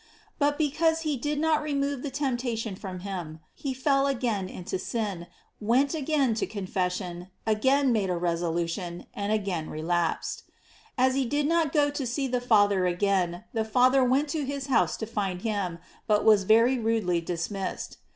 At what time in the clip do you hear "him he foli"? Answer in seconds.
3.01-4.09